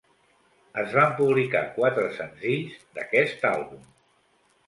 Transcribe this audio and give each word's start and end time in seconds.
Es 0.83 0.87
van 0.99 1.11
publicar 1.17 1.61
quatre 1.75 2.07
senzills 2.17 2.79
d'aquest 2.97 3.45
àlbum. 3.53 3.85